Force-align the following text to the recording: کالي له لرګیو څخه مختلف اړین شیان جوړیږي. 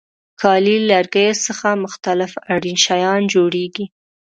کالي 0.41 0.77
له 0.81 0.85
لرګیو 0.89 1.41
څخه 1.45 1.67
مختلف 1.83 2.31
اړین 2.53 2.77
شیان 2.85 3.21
جوړیږي. 3.33 3.85